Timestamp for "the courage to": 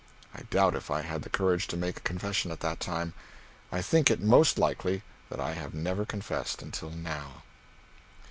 1.21-1.77